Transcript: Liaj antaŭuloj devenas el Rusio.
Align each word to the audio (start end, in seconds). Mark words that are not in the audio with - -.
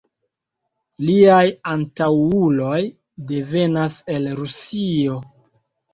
Liaj 1.09 1.43
antaŭuloj 1.73 2.79
devenas 3.33 4.03
el 4.15 4.29
Rusio. 4.41 5.21